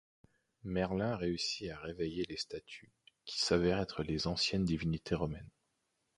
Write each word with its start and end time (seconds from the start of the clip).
Merlin 0.63 1.15
réussit 1.15 1.69
à 1.69 1.77
réveiller 1.77 2.25
les 2.27 2.35
statues, 2.37 2.91
qui 3.25 3.39
s'avèrent 3.39 3.77
être 3.79 4.01
les 4.01 4.25
anciennes 4.25 4.65
divinités 4.65 5.13
romaines. 5.13 5.51